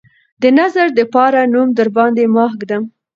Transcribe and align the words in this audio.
د 0.41 0.43
نظر 0.59 0.87
دپاره 0.99 1.39
نوم 1.53 1.69
درباندې 1.79 2.25
ماه 2.35 2.53
ږدم 2.59 2.83